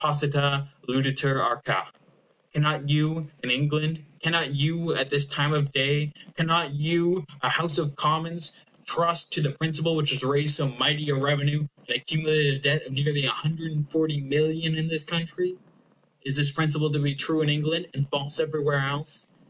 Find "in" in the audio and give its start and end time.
3.42-3.50, 14.74-14.86, 17.42-17.50